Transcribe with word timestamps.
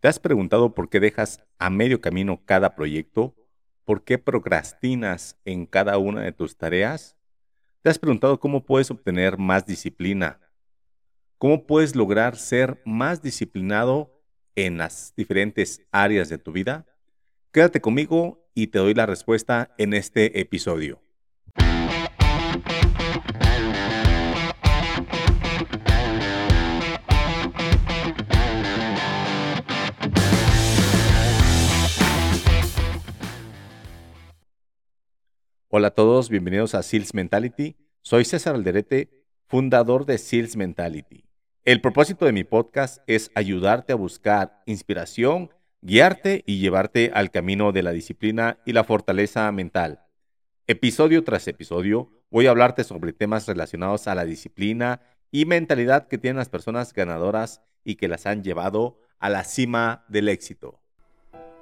¿Te 0.00 0.08
has 0.08 0.18
preguntado 0.18 0.74
por 0.74 0.88
qué 0.88 0.98
dejas 0.98 1.44
a 1.58 1.68
medio 1.68 2.00
camino 2.00 2.42
cada 2.46 2.74
proyecto? 2.74 3.36
¿Por 3.84 4.02
qué 4.02 4.16
procrastinas 4.16 5.36
en 5.44 5.66
cada 5.66 5.98
una 5.98 6.22
de 6.22 6.32
tus 6.32 6.56
tareas? 6.56 7.18
¿Te 7.82 7.90
has 7.90 7.98
preguntado 7.98 8.40
cómo 8.40 8.64
puedes 8.64 8.90
obtener 8.90 9.36
más 9.36 9.66
disciplina? 9.66 10.40
¿Cómo 11.36 11.66
puedes 11.66 11.94
lograr 11.94 12.36
ser 12.36 12.80
más 12.86 13.20
disciplinado 13.20 14.22
en 14.54 14.78
las 14.78 15.12
diferentes 15.16 15.82
áreas 15.92 16.30
de 16.30 16.38
tu 16.38 16.52
vida? 16.52 16.86
Quédate 17.52 17.82
conmigo 17.82 18.48
y 18.54 18.68
te 18.68 18.78
doy 18.78 18.94
la 18.94 19.04
respuesta 19.04 19.74
en 19.76 19.92
este 19.92 20.40
episodio. 20.40 21.02
Hola 35.72 35.86
a 35.86 35.94
todos, 35.94 36.30
bienvenidos 36.30 36.74
a 36.74 36.82
Sales 36.82 37.14
Mentality. 37.14 37.76
Soy 38.02 38.24
César 38.24 38.56
Alderete, 38.56 39.22
fundador 39.46 40.04
de 40.04 40.18
Sales 40.18 40.56
Mentality. 40.56 41.28
El 41.64 41.80
propósito 41.80 42.24
de 42.24 42.32
mi 42.32 42.42
podcast 42.42 42.98
es 43.06 43.30
ayudarte 43.36 43.92
a 43.92 43.96
buscar 43.96 44.64
inspiración, 44.66 45.50
guiarte 45.80 46.42
y 46.44 46.58
llevarte 46.58 47.12
al 47.14 47.30
camino 47.30 47.70
de 47.70 47.84
la 47.84 47.92
disciplina 47.92 48.58
y 48.66 48.72
la 48.72 48.82
fortaleza 48.82 49.52
mental. 49.52 50.00
Episodio 50.66 51.22
tras 51.22 51.46
episodio 51.46 52.10
voy 52.30 52.48
a 52.48 52.50
hablarte 52.50 52.82
sobre 52.82 53.12
temas 53.12 53.46
relacionados 53.46 54.08
a 54.08 54.16
la 54.16 54.24
disciplina 54.24 55.00
y 55.30 55.44
mentalidad 55.44 56.08
que 56.08 56.18
tienen 56.18 56.38
las 56.38 56.48
personas 56.48 56.92
ganadoras 56.92 57.62
y 57.84 57.94
que 57.94 58.08
las 58.08 58.26
han 58.26 58.42
llevado 58.42 58.98
a 59.20 59.30
la 59.30 59.44
cima 59.44 60.04
del 60.08 60.30
éxito. 60.30 60.80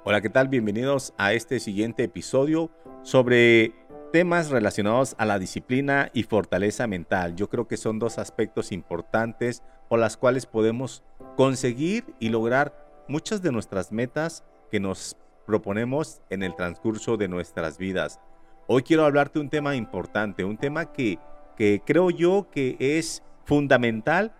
Hola, 0.03 0.21
¿qué 0.21 0.29
tal? 0.29 0.47
Bienvenidos 0.47 1.13
a 1.19 1.33
este 1.33 1.59
siguiente 1.59 2.05
episodio 2.05 2.71
sobre 3.03 3.75
temas 4.11 4.49
relacionados 4.49 5.15
a 5.17 5.25
la 5.25 5.37
disciplina 5.37 6.09
y 6.13 6.23
fortaleza 6.23 6.87
mental. 6.87 7.35
Yo 7.35 7.49
creo 7.49 7.67
que 7.67 7.77
son 7.77 7.99
dos 7.99 8.17
aspectos 8.17 8.71
importantes 8.71 9.63
por 9.87 9.99
las 9.99 10.17
cuales 10.17 10.45
podemos 10.45 11.03
conseguir 11.35 12.05
y 12.19 12.29
lograr 12.29 13.03
muchas 13.07 13.41
de 13.41 13.51
nuestras 13.51 13.91
metas 13.91 14.43
que 14.71 14.79
nos 14.79 15.15
proponemos 15.45 16.21
en 16.29 16.43
el 16.43 16.55
transcurso 16.55 17.17
de 17.17 17.27
nuestras 17.27 17.77
vidas. 17.77 18.19
Hoy 18.67 18.83
quiero 18.83 19.05
hablarte 19.05 19.39
un 19.39 19.49
tema 19.49 19.75
importante, 19.75 20.43
un 20.43 20.57
tema 20.57 20.91
que, 20.91 21.17
que 21.55 21.81
creo 21.85 22.09
yo 22.09 22.47
que 22.51 22.77
es 22.79 23.23
fundamental 23.45 24.33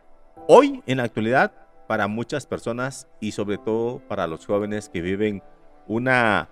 hoy 0.47 0.83
en 0.85 0.97
la 0.97 1.03
actualidad 1.03 1.51
para 1.87 2.07
muchas 2.07 2.45
personas 2.45 3.07
y 3.19 3.31
sobre 3.31 3.57
todo 3.57 3.99
para 4.07 4.27
los 4.27 4.45
jóvenes 4.45 4.89
que 4.89 5.01
viven 5.01 5.41
una, 5.87 6.47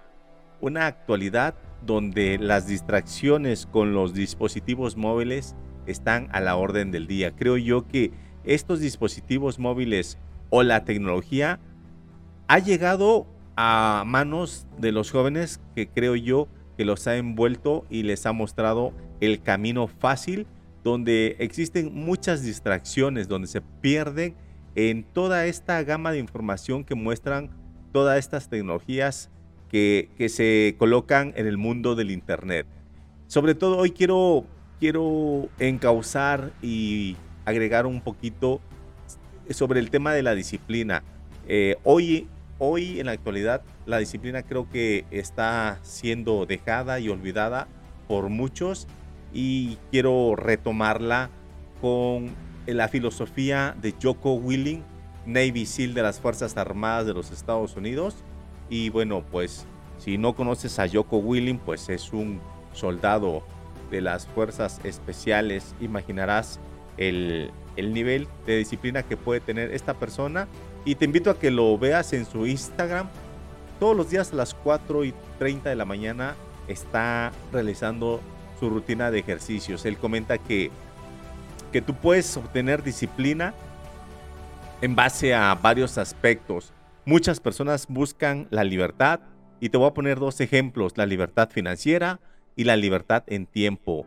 una 0.62 0.88
actualidad 0.88 1.56
donde 1.86 2.38
las 2.38 2.68
distracciones 2.68 3.66
con 3.66 3.94
los 3.94 4.14
dispositivos 4.14 4.98
móviles 4.98 5.56
están 5.86 6.28
a 6.32 6.40
la 6.40 6.56
orden 6.56 6.92
del 6.92 7.08
día. 7.08 7.36
Creo 7.36 7.58
yo 7.58 7.88
que 7.88 8.12
estos 8.44 8.80
dispositivos 8.80 9.60
móviles 9.60 10.18
o 10.50 10.64
la 10.64 10.84
tecnología 10.86 11.60
ha 12.48 12.60
llegado 12.60 13.28
a 13.56 14.04
manos 14.06 14.68
de 14.78 14.92
los 14.92 15.12
jóvenes 15.12 15.60
que 15.76 15.88
creo 15.88 16.16
yo 16.16 16.48
que 16.78 16.86
los 16.86 17.08
ha 17.08 17.18
envuelto 17.18 17.86
y 17.90 18.04
les 18.04 18.26
ha 18.26 18.32
mostrado 18.32 18.94
el 19.20 19.42
camino 19.42 19.88
fácil 19.88 20.48
donde 20.84 21.36
existen 21.40 21.94
muchas 21.94 22.44
distracciones, 22.44 23.28
donde 23.28 23.48
se 23.48 23.62
pierden 23.62 24.36
en 24.76 25.04
toda 25.04 25.48
esta 25.48 25.82
gama 25.84 26.12
de 26.12 26.20
información 26.20 26.84
que 26.84 26.96
muestran 26.96 27.50
todas 27.92 28.20
estas 28.20 28.48
tecnologías 28.48 29.32
que, 29.70 30.10
se 30.30 30.76
colocan 30.78 31.34
en 31.36 31.48
el 31.48 31.58
mundo 31.58 31.96
del 31.96 32.12
Internet. 32.12 32.68
Sobre 33.28 33.56
todo 33.56 33.78
hoy 33.78 33.92
quiero, 33.92 34.46
quiero 34.80 35.50
encauzar 35.60 36.52
y 36.62 37.18
agregar 37.46 37.86
un 37.86 38.02
poquito 38.02 38.62
sobre 39.50 39.80
el 39.80 39.90
tema 39.90 40.14
de 40.14 40.24
la 40.24 40.36
disciplina. 40.36 41.04
Eh, 41.48 41.78
hoy, 41.84 42.28
hoy 42.60 43.00
en 43.00 43.06
la 43.06 43.14
actualidad 43.14 43.62
la 43.88 43.98
disciplina 44.00 44.44
creo 44.44 44.70
que 44.70 45.06
está 45.12 45.80
siendo 45.82 46.46
dejada 46.46 47.00
y 47.00 47.10
olvidada 47.10 47.68
por 48.08 48.30
muchos 48.30 48.86
y 49.34 49.78
quiero 49.92 50.36
retomarla 50.36 51.30
con 51.82 52.32
la 52.66 52.90
filosofía 52.90 53.76
de 53.82 53.94
Joko 54.02 54.34
Willing, 54.34 54.84
Navy 55.26 55.66
SEAL 55.66 55.94
de 55.94 56.02
las 56.02 56.20
Fuerzas 56.20 56.58
Armadas 56.58 57.06
de 57.06 57.14
los 57.14 57.32
Estados 57.32 57.78
Unidos, 57.78 58.16
y 58.70 58.90
bueno, 58.90 59.24
pues 59.32 59.66
si 60.00 60.18
no 60.18 60.36
conoces 60.36 60.80
a 60.80 60.86
Yoko 60.86 61.18
Willing, 61.18 61.60
pues 61.60 61.90
es 61.90 62.14
un 62.14 62.40
soldado 62.74 63.44
de 63.90 64.02
las 64.02 64.28
fuerzas 64.28 64.80
especiales. 64.84 65.74
Imaginarás 65.80 66.60
el, 66.98 67.52
el 67.76 67.94
nivel 67.94 68.28
de 68.46 68.58
disciplina 68.58 69.04
que 69.04 69.18
puede 69.18 69.40
tener 69.40 69.74
esta 69.74 69.94
persona. 69.94 70.48
Y 70.86 70.96
te 70.96 71.06
invito 71.06 71.30
a 71.30 71.40
que 71.40 71.52
lo 71.52 71.78
veas 71.78 72.14
en 72.14 72.26
su 72.26 72.46
Instagram. 72.46 73.10
Todos 73.80 73.96
los 73.96 74.10
días 74.10 74.34
a 74.34 74.36
las 74.36 74.54
4 74.54 75.06
y 75.06 75.14
30 75.40 75.70
de 75.70 75.76
la 75.76 75.86
mañana 75.86 76.36
está 76.68 77.32
realizando 77.52 78.22
su 78.60 78.70
rutina 78.70 79.12
de 79.12 79.20
ejercicios. 79.20 79.86
Él 79.86 79.98
comenta 79.98 80.38
que, 80.38 80.72
que 81.72 81.82
tú 81.82 81.94
puedes 81.94 82.36
obtener 82.38 82.84
disciplina 82.84 83.54
en 84.82 84.96
base 84.96 85.34
a 85.34 85.54
varios 85.56 85.98
aspectos. 85.98 86.74
Muchas 87.08 87.40
personas 87.40 87.88
buscan 87.88 88.50
la 88.52 88.66
libertad 88.66 89.22
y 89.62 89.70
te 89.70 89.78
voy 89.78 89.88
a 89.88 89.94
poner 89.94 90.20
dos 90.20 90.42
ejemplos, 90.42 90.98
la 90.98 91.06
libertad 91.06 91.50
financiera 91.50 92.20
y 92.58 92.66
la 92.66 92.76
libertad 92.76 93.24
en 93.28 93.46
tiempo, 93.46 94.06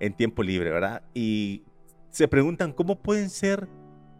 en 0.00 0.14
tiempo 0.14 0.42
libre, 0.42 0.68
¿verdad? 0.68 1.02
Y 1.14 1.62
se 2.10 2.28
preguntan 2.28 2.74
cómo 2.74 3.00
pueden 3.00 3.30
ser, 3.30 3.70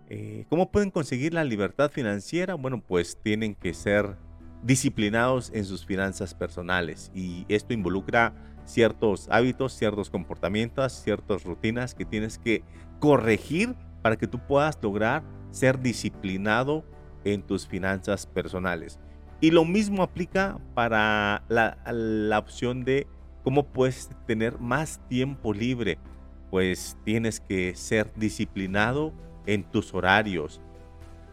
eh, 0.08 0.46
cómo 0.48 0.72
pueden 0.72 0.90
conseguir 0.90 1.34
la 1.34 1.44
libertad 1.44 1.90
financiera. 1.90 2.54
Bueno, 2.54 2.80
pues 2.80 3.18
tienen 3.22 3.54
que 3.54 3.74
ser 3.74 4.16
disciplinados 4.62 5.50
en 5.52 5.66
sus 5.66 5.84
finanzas 5.84 6.32
personales 6.32 7.12
y 7.14 7.44
esto 7.50 7.74
involucra 7.74 8.32
ciertos 8.64 9.28
hábitos, 9.30 9.74
ciertos 9.74 10.08
comportamientos, 10.08 10.94
ciertas 10.94 11.44
rutinas 11.44 11.94
que 11.94 12.06
tienes 12.06 12.38
que 12.38 12.64
corregir 12.98 13.74
para 14.00 14.16
que 14.16 14.26
tú 14.26 14.38
puedas 14.38 14.78
lograr 14.80 15.22
ser 15.50 15.78
disciplinado 15.80 16.82
en 17.24 17.42
tus 17.42 17.66
finanzas 17.66 18.26
personales. 18.26 18.98
Y 19.40 19.50
lo 19.50 19.64
mismo 19.64 20.02
aplica 20.02 20.58
para 20.74 21.42
la, 21.48 22.38
opción 22.38 22.84
de 22.84 23.06
cómo 23.42 23.66
puedes 23.66 24.08
tener 24.26 24.58
más 24.60 25.00
tiempo 25.08 25.52
libre. 25.52 25.98
Pues 26.50 26.96
tienes 27.04 27.40
que 27.40 27.74
ser 27.74 28.12
disciplinado 28.14 29.12
en 29.46 29.64
tus 29.64 29.94
horarios. 29.94 30.60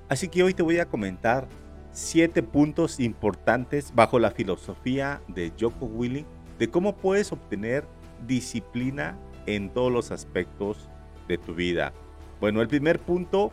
Así 0.07 0.27
que 0.27 0.41
hoy 0.41 0.55
te 0.55 0.63
voy 0.63 0.79
a 0.79 0.87
comentar 0.87 1.47
siete 1.91 2.41
puntos 2.41 2.99
importantes 2.99 3.93
bajo 3.93 4.17
la 4.17 4.31
filosofía 4.31 5.21
de 5.27 5.51
Joko 5.59 5.85
Willing 5.85 6.25
de 6.57 6.69
cómo 6.69 6.95
puedes 6.95 7.31
obtener 7.31 7.85
disciplina 8.27 9.17
en 9.45 9.69
todos 9.69 9.91
los 9.91 10.11
aspectos 10.11 10.89
de 11.27 11.37
tu 11.37 11.53
vida. 11.53 11.93
Bueno, 12.39 12.61
el 12.61 12.67
primer 12.67 12.99
punto 12.99 13.51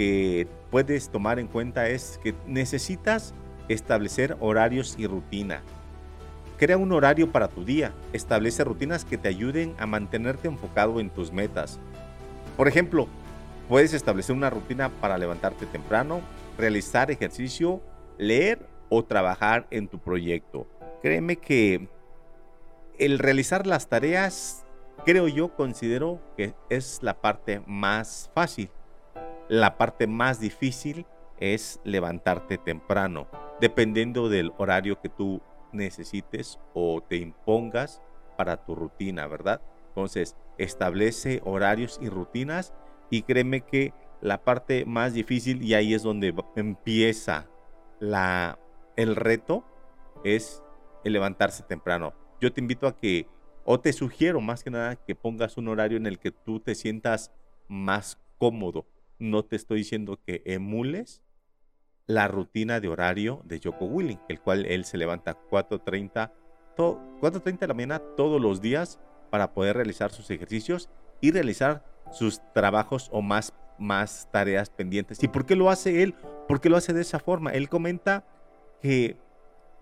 que 0.00 0.48
puedes 0.70 1.10
tomar 1.10 1.38
en 1.38 1.46
cuenta 1.46 1.90
es 1.90 2.18
que 2.22 2.34
necesitas 2.46 3.34
establecer 3.68 4.34
horarios 4.40 4.94
y 4.96 5.06
rutina. 5.06 5.60
Crea 6.56 6.78
un 6.78 6.90
horario 6.92 7.30
para 7.30 7.48
tu 7.48 7.66
día. 7.66 7.92
Establece 8.14 8.64
rutinas 8.64 9.04
que 9.04 9.18
te 9.18 9.28
ayuden 9.28 9.74
a 9.78 9.84
mantenerte 9.84 10.48
enfocado 10.48 11.00
en 11.00 11.10
tus 11.10 11.32
metas. 11.32 11.78
Por 12.56 12.66
ejemplo, 12.66 13.08
puedes 13.68 13.92
establecer 13.92 14.34
una 14.34 14.48
rutina 14.48 14.88
para 14.88 15.18
levantarte 15.18 15.66
temprano, 15.66 16.22
realizar 16.56 17.10
ejercicio, 17.10 17.82
leer 18.16 18.66
o 18.88 19.04
trabajar 19.04 19.66
en 19.70 19.86
tu 19.86 19.98
proyecto. 19.98 20.66
Créeme 21.02 21.36
que 21.36 21.90
el 22.98 23.18
realizar 23.18 23.66
las 23.66 23.90
tareas, 23.90 24.64
creo 25.04 25.28
yo, 25.28 25.54
considero 25.54 26.22
que 26.38 26.54
es 26.70 27.00
la 27.02 27.20
parte 27.20 27.60
más 27.66 28.30
fácil. 28.34 28.70
La 29.50 29.76
parte 29.76 30.06
más 30.06 30.38
difícil 30.38 31.06
es 31.40 31.80
levantarte 31.82 32.56
temprano, 32.56 33.26
dependiendo 33.60 34.28
del 34.28 34.52
horario 34.58 35.00
que 35.00 35.08
tú 35.08 35.42
necesites 35.72 36.60
o 36.72 37.02
te 37.02 37.16
impongas 37.16 38.00
para 38.36 38.64
tu 38.64 38.76
rutina, 38.76 39.26
¿verdad? 39.26 39.60
Entonces, 39.88 40.36
establece 40.56 41.40
horarios 41.44 41.98
y 42.00 42.08
rutinas 42.08 42.72
y 43.10 43.22
créeme 43.22 43.62
que 43.62 43.92
la 44.20 44.44
parte 44.44 44.84
más 44.84 45.14
difícil 45.14 45.64
y 45.64 45.74
ahí 45.74 45.94
es 45.94 46.04
donde 46.04 46.32
empieza 46.54 47.48
la, 47.98 48.56
el 48.94 49.16
reto 49.16 49.64
es 50.22 50.62
el 51.02 51.12
levantarse 51.12 51.64
temprano. 51.64 52.14
Yo 52.40 52.52
te 52.52 52.60
invito 52.60 52.86
a 52.86 52.96
que, 52.96 53.26
o 53.64 53.80
te 53.80 53.92
sugiero 53.92 54.40
más 54.40 54.62
que 54.62 54.70
nada 54.70 54.94
que 54.94 55.16
pongas 55.16 55.56
un 55.56 55.66
horario 55.66 55.96
en 55.96 56.06
el 56.06 56.20
que 56.20 56.30
tú 56.30 56.60
te 56.60 56.76
sientas 56.76 57.32
más 57.66 58.16
cómodo, 58.38 58.86
no 59.20 59.44
te 59.44 59.54
estoy 59.54 59.78
diciendo 59.78 60.18
que 60.26 60.42
emules 60.44 61.22
la 62.06 62.26
rutina 62.26 62.80
de 62.80 62.88
horario 62.88 63.42
de 63.44 63.60
Joko 63.62 63.84
Willing, 63.84 64.18
el 64.28 64.40
cual 64.40 64.66
él 64.66 64.84
se 64.84 64.98
levanta 64.98 65.38
4.30 65.48 66.32
4.30 66.76 67.58
de 67.58 67.66
la 67.66 67.74
mañana 67.74 67.98
todos 68.16 68.40
los 68.40 68.60
días 68.60 68.98
para 69.30 69.52
poder 69.52 69.76
realizar 69.76 70.10
sus 70.10 70.30
ejercicios 70.30 70.88
y 71.20 71.30
realizar 71.30 71.84
sus 72.10 72.40
trabajos 72.52 73.08
o 73.12 73.22
más, 73.22 73.52
más 73.78 74.28
tareas 74.32 74.70
pendientes. 74.70 75.22
¿Y 75.22 75.28
por 75.28 75.46
qué 75.46 75.56
lo 75.56 75.70
hace 75.70 76.02
él? 76.02 76.14
¿Por 76.48 76.60
qué 76.60 76.68
lo 76.68 76.76
hace 76.76 76.92
de 76.92 77.02
esa 77.02 77.18
forma? 77.18 77.50
Él 77.52 77.68
comenta 77.68 78.24
que 78.80 79.16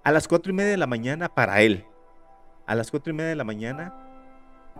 a 0.03 0.13
las 0.13 0.29
4 0.29 0.53
y 0.53 0.55
media 0.55 0.73
de 0.73 0.77
la 0.77 0.87
mañana 0.87 1.35
para 1.35 1.63
él, 1.63 1.85
a 2.67 2.75
las 2.75 2.91
4 2.91 3.13
y 3.13 3.17
media 3.17 3.31
de 3.31 3.37
la 3.37 3.45
mañana, 3.45 3.95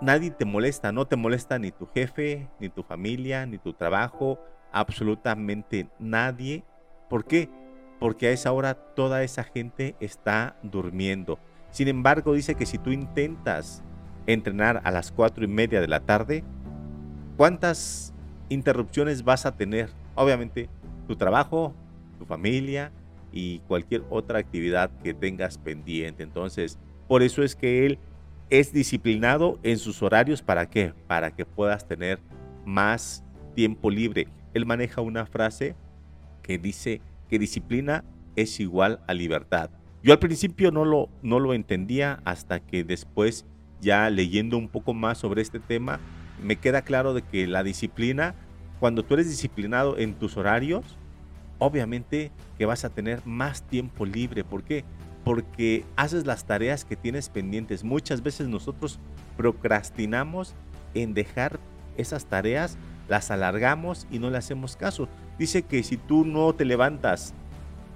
nadie 0.01 0.31
te 0.31 0.45
molesta, 0.45 0.93
no 0.93 1.07
te 1.07 1.17
molesta 1.17 1.59
ni 1.59 1.71
tu 1.71 1.87
jefe, 1.87 2.49
ni 2.61 2.69
tu 2.69 2.83
familia, 2.83 3.47
ni 3.47 3.59
tu 3.59 3.73
trabajo, 3.73 4.39
absolutamente 4.73 5.89
nadie. 5.99 6.65
¿Por 7.09 7.25
qué? 7.25 7.49
Porque 7.99 8.29
a 8.29 8.31
esa 8.31 8.53
hora 8.53 8.75
toda 8.75 9.23
esa 9.23 9.45
gente 9.45 9.97
está 10.01 10.57
durmiendo. 10.63 11.39
Sin 11.71 11.89
embargo, 11.89 12.33
dice 12.33 12.55
que 12.55 12.67
si 12.67 12.79
tú 12.79 12.91
intentas 12.91 13.83
entrenar 14.27 14.81
a 14.85 14.91
las 14.91 15.11
cuatro 15.11 15.45
y 15.45 15.49
media 15.49 15.81
de 15.81 15.89
la 15.89 16.01
tarde, 16.01 16.45
¿cuántas 17.37 18.15
interrupciones 18.49 19.25
vas 19.25 19.47
a 19.47 19.57
tener? 19.57 19.91
Obviamente, 20.15 20.69
tu 21.07 21.17
trabajo, 21.17 21.75
tu 22.19 22.25
familia 22.25 22.93
y 23.33 23.61
cualquier 23.61 24.05
otra 24.11 24.39
actividad 24.39 24.91
que 25.03 25.15
tengas 25.15 25.59
pendiente. 25.59 26.23
Entonces, 26.23 26.79
por 27.07 27.23
eso 27.23 27.43
es 27.43 27.57
que 27.57 27.87
él 27.87 27.99
es 28.51 28.73
disciplinado 28.73 29.59
en 29.63 29.79
sus 29.79 30.03
horarios. 30.03 30.43
¿Para 30.43 30.69
qué? 30.69 30.93
Para 31.07 31.31
que 31.35 31.45
puedas 31.45 31.87
tener 31.87 32.21
más 32.65 33.25
tiempo 33.55 33.91
libre. 33.91 34.29
Él 34.55 34.67
maneja 34.67 35.01
una 35.01 35.27
frase 35.27 35.75
que 36.43 36.59
dice 36.59 37.01
que 37.29 37.39
disciplina 37.39 38.05
es 38.37 38.61
igual 38.61 39.01
a 39.07 39.15
libertad. 39.15 39.71
Yo 40.03 40.13
al 40.13 40.19
principio 40.19 40.71
no 40.71 40.85
lo, 40.85 41.09
no 41.23 41.41
lo 41.41 41.55
entendía 41.55 42.21
hasta 42.25 42.61
que 42.61 42.85
después, 42.85 43.45
ya 43.81 44.09
leyendo 44.11 44.57
un 44.57 44.69
poco 44.69 44.95
más 44.95 45.19
sobre 45.19 45.43
este 45.43 45.61
tema, 45.61 46.01
me 46.43 46.57
queda 46.57 46.83
claro 46.83 47.15
de 47.15 47.23
que 47.23 47.47
la 47.47 47.63
disciplina, 47.63 48.35
cuando 48.79 49.05
tú 49.05 49.15
eres 49.15 49.29
disciplinado 49.29 49.99
en 49.99 50.15
tus 50.15 50.37
horarios, 50.37 50.97
obviamente 51.59 52.31
que 52.57 52.67
vas 52.67 52.85
a 52.85 52.91
tener 52.91 53.27
más 53.27 53.63
tiempo 53.63 54.07
libre. 54.07 54.45
¿Por 54.45 54.63
qué? 54.63 54.85
Porque 55.29 55.85
haces 55.95 56.25
las 56.25 56.47
tareas 56.47 56.87
que 56.87 56.97
tienes 56.97 57.29
pendientes. 57.29 57.85
Muchas 57.85 58.23
veces 58.23 58.49
nosotros 58.49 58.99
procrastinamos 59.37 60.55
en 60.95 61.13
dejar 61.13 61.61
esas 61.99 62.25
tareas, 62.25 62.79
las 63.11 63.31
alargamos 63.31 64.07
y 64.11 64.21
no 64.21 64.31
le 64.31 64.39
hacemos 64.39 64.75
caso. 64.75 65.07
Dice 65.39 65.65
que 65.65 65.83
si 65.83 65.99
tú 65.99 66.25
no 66.25 66.55
te 66.55 66.65
levantas 66.65 67.35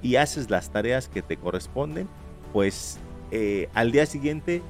y 0.03 0.17
haces 0.17 0.51
las 0.51 0.69
tareas 0.73 1.09
que 1.09 1.23
te 1.23 1.39
corresponden, 1.39 2.07
pues 2.53 2.99
eh, 3.31 3.71
al 3.73 3.93
día 3.93 4.05
siguiente 4.05 4.61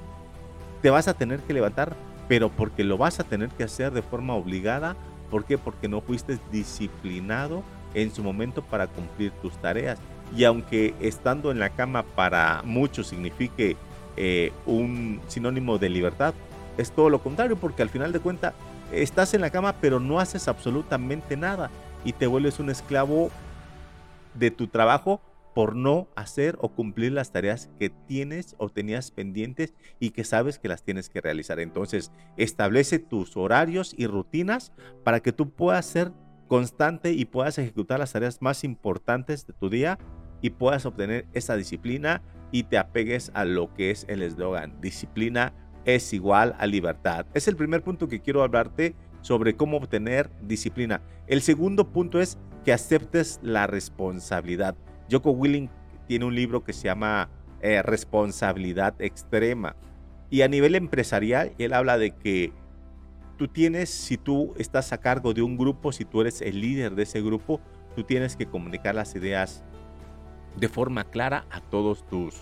te 0.83 0.91
vas 0.91 1.09
a 1.09 1.15
tener 1.15 1.41
que 1.41 1.55
levantar, 1.55 1.97
pero 2.29 2.49
porque 2.49 2.85
lo 2.85 2.97
vas 2.97 3.19
a 3.19 3.25
tener 3.25 3.49
que 3.49 3.65
hacer 3.65 3.91
de 3.91 4.03
forma 4.03 4.35
obligada. 4.35 4.95
¿Por 5.33 5.47
qué? 5.47 5.59
Porque 5.59 5.89
no 5.89 6.01
fuiste 6.01 6.39
disciplinado 6.53 7.65
en 7.95 8.15
su 8.15 8.23
momento 8.23 8.63
para 8.63 8.87
cumplir 8.87 9.33
tus 9.43 9.61
tareas. 9.61 9.99
Y 10.37 10.45
aunque 10.45 10.95
estando 11.01 11.51
en 11.51 11.59
la 11.59 11.71
cama 11.71 12.03
para 12.03 12.63
muchos 12.65 13.09
signifique 13.09 13.77
eh, 14.17 14.53
un 14.67 15.21
sinónimo 15.29 15.79
de 15.79 15.89
libertad, 15.89 16.35
es 16.79 16.91
todo 16.91 17.11
lo 17.11 17.23
contrario, 17.23 17.57
porque 17.57 17.83
al 17.83 17.91
final 17.91 18.13
de 18.13 18.21
cuentas 18.21 18.55
estás 18.93 19.35
en 19.35 19.41
la 19.41 19.51
cama 19.51 19.75
pero 19.81 20.01
no 20.01 20.21
haces 20.21 20.49
absolutamente 20.49 21.37
nada 21.37 21.71
y 22.05 22.13
te 22.13 22.27
vuelves 22.27 22.61
un 22.61 22.71
esclavo 22.71 23.31
de 24.35 24.51
tu 24.51 24.69
trabajo 24.69 25.21
por 25.55 25.77
no 25.77 26.09
hacer 26.15 26.57
o 26.61 26.71
cumplir 26.71 27.13
las 27.13 27.31
tareas 27.31 27.69
que 27.79 27.91
tienes 27.91 28.55
o 28.59 28.71
tenías 28.71 29.11
pendientes 29.11 29.75
y 30.01 30.11
que 30.11 30.25
sabes 30.25 30.59
que 30.59 30.69
las 30.69 30.83
tienes 30.83 31.11
que 31.11 31.21
realizar. 31.21 31.61
Entonces, 31.61 32.11
establece 32.39 32.99
tus 32.99 33.37
horarios 33.37 33.95
y 33.97 34.07
rutinas 34.07 34.73
para 35.05 35.21
que 35.21 35.33
tú 35.33 35.51
puedas 35.51 35.85
ser 35.85 36.13
constante 36.49 37.13
y 37.13 37.27
puedas 37.27 37.59
ejecutar 37.59 37.99
las 37.99 38.13
tareas 38.13 38.41
más 38.41 38.65
importantes 38.65 39.47
de 39.47 39.53
tu 39.53 39.69
día 39.69 39.99
y 40.43 40.51
puedas 40.51 40.85
obtener 40.85 41.27
esa 41.33 41.57
disciplina 41.57 42.21
y 42.51 42.65
te 42.65 42.77
apegues 42.77 43.31
a 43.33 43.45
lo 43.45 43.73
que 43.73 43.91
es 43.91 44.05
el 44.09 44.23
eslogan. 44.23 44.79
Disciplina 44.81 45.55
es 45.85 46.13
igual 46.13 46.55
a 46.59 46.67
libertad. 46.67 47.27
Es 47.33 47.49
el 47.49 47.57
primer 47.57 47.83
punto 47.83 48.09
que 48.09 48.21
quiero 48.21 48.43
hablarte 48.43 48.95
sobre 49.23 49.57
cómo 49.57 49.79
obtener 49.79 50.31
disciplina. 50.43 51.01
El 51.27 51.41
segundo 51.41 51.93
punto 51.93 52.21
es 52.21 52.39
que 52.65 52.73
aceptes 52.73 53.41
la 53.43 53.67
responsabilidad. 53.67 54.77
Joko 55.11 55.31
Willing 55.31 55.71
tiene 56.07 56.25
un 56.25 56.35
libro 56.35 56.63
que 56.65 56.73
se 56.73 56.85
llama 56.85 57.31
eh, 57.61 57.81
Responsabilidad 57.83 58.95
Extrema. 59.01 59.77
Y 60.29 60.43
a 60.43 60.49
nivel 60.49 60.75
empresarial, 60.75 61.53
él 61.59 61.73
habla 61.73 61.99
de 61.99 62.11
que 62.11 62.53
tú 63.37 63.49
tienes, 63.49 63.91
si 63.91 64.17
tú 64.17 64.55
estás 64.57 64.93
a 64.93 64.99
cargo 64.99 65.35
de 65.35 65.43
un 65.43 65.57
grupo, 65.57 65.93
si 65.93 66.05
tú 66.05 66.21
eres 66.21 66.43
el 66.43 66.61
líder 66.61 66.95
de 66.95 67.05
ese 67.05 67.21
grupo, 67.23 67.61
tú 67.95 68.05
tienes 68.05 68.37
que 68.37 68.47
comunicar 68.47 68.95
las 68.95 69.15
ideas 69.15 69.65
de 70.57 70.69
forma 70.69 71.05
clara 71.05 71.45
a 71.51 71.61
todos 71.61 72.07
tus 72.09 72.35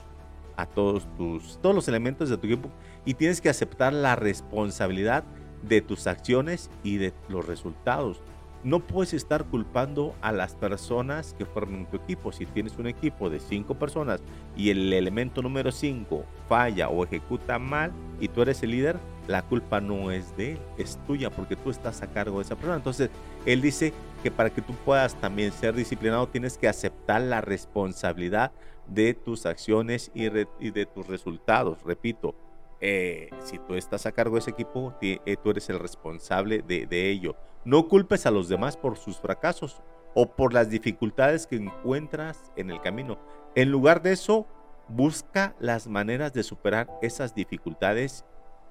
a 0.57 0.67
todos 0.67 1.07
tus 1.17 1.59
todos 1.63 1.75
los 1.75 1.89
elementos 1.89 2.29
de 2.29 2.37
tu 2.37 2.47
equipo 2.47 2.71
y 3.05 3.15
tienes 3.15 3.41
que 3.41 3.49
aceptar 3.49 3.93
la 3.93 4.17
responsabilidad 4.17 5.25
de 5.63 5.81
tus 5.81 6.07
acciones 6.07 6.71
y 6.83 6.97
de 6.97 7.13
los 7.29 7.47
resultados. 7.47 8.21
No 8.63 8.81
puedes 8.81 9.15
estar 9.15 9.47
culpando 9.47 10.15
a 10.21 10.33
las 10.33 10.55
personas 10.55 11.35
que 11.39 11.47
forman 11.47 11.87
tu 11.87 11.97
equipo. 11.97 12.31
Si 12.31 12.45
tienes 12.45 12.77
un 12.77 12.87
equipo 12.87 13.31
de 13.31 13.41
cinco 13.41 13.75
personas 13.75 14.21
y 14.55 14.69
el 14.69 14.93
elemento 14.93 15.41
número 15.41 15.73
cinco 15.73 16.27
falla 16.47 16.91
o 16.91 17.05
ejecuta 17.05 17.59
mal 17.59 17.91
y 18.21 18.29
tú 18.29 18.43
eres 18.43 18.63
el 18.63 18.73
líder, 18.73 18.99
la 19.29 19.43
culpa 19.43 19.81
no 19.81 20.11
es 20.11 20.37
de 20.37 20.53
él, 20.53 20.59
es 20.77 20.99
tuya 21.07 21.31
porque 21.31 21.57
tú 21.57 21.71
estás 21.71 22.03
a 22.03 22.09
cargo 22.09 22.39
de 22.39 22.45
esa 22.45 22.57
persona. 22.57 22.77
Entonces, 22.77 23.09
él 23.47 23.63
dice 23.63 23.95
que 24.23 24.31
para 24.31 24.51
que 24.51 24.63
tú 24.63 24.75
puedas 24.85 25.15
también 25.17 25.53
ser 25.53 25.75
disciplinado 25.75 26.29
tienes 26.29 26.59
que 26.59 26.69
aceptar 26.69 27.21
la 27.23 27.41
responsabilidad 27.41 28.53
de 28.87 29.15
tus 29.15 29.47
acciones 29.47 30.11
y, 30.15 30.29
de 30.29 30.87
tus 30.87 31.07
resultados. 31.07 31.83
Repito, 31.85 32.35
eh, 32.81 33.29
si 33.41 33.59
tú 33.59 33.75
estás 33.75 34.07
a 34.07 34.13
cargo 34.13 34.37
de 34.37 34.41
ese 34.41 34.51
equipo, 34.51 34.95
eh, 35.03 35.37
tú 35.43 35.51
eres 35.51 35.69
el 35.69 35.79
responsable 35.79 36.63
de, 36.63 37.11
ello. 37.11 37.37
No 37.65 37.89
culpes 37.89 38.27
a 38.27 38.31
los 38.31 38.49
demás 38.49 38.77
por 38.77 38.97
sus 38.97 39.19
fracasos 39.19 39.83
o 40.15 40.35
por 40.35 40.55
las 40.55 40.71
dificultades 40.71 41.47
que 41.47 41.57
encuentras 41.57 42.51
en 42.57 42.71
el 42.71 42.81
camino. 42.81 43.19
En 43.55 43.71
lugar 43.71 44.03
de 44.03 44.13
eso, 44.13 44.47
busca 44.89 45.55
las 45.61 45.87
maneras 45.87 46.33
de 46.33 46.43
superar 46.43 46.89
esas 47.03 47.35
dificultades 47.35 48.25